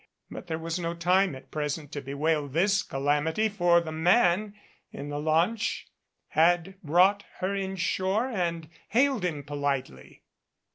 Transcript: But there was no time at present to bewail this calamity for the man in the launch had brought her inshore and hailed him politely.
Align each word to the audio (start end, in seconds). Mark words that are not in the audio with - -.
But 0.31 0.47
there 0.47 0.57
was 0.57 0.79
no 0.79 0.95
time 0.95 1.35
at 1.35 1.51
present 1.51 1.91
to 1.91 2.01
bewail 2.01 2.47
this 2.47 2.81
calamity 2.81 3.47
for 3.47 3.79
the 3.79 3.91
man 3.91 4.55
in 4.91 5.09
the 5.09 5.19
launch 5.19 5.85
had 6.29 6.81
brought 6.81 7.23
her 7.37 7.53
inshore 7.53 8.27
and 8.27 8.67
hailed 8.89 9.23
him 9.23 9.43
politely. 9.43 10.23